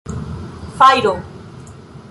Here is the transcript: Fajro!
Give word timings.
Fajro! 0.79 1.13